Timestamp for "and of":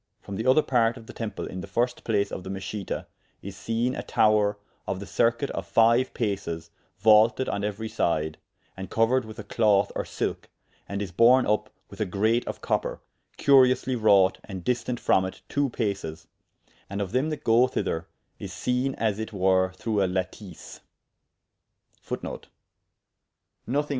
16.89-17.11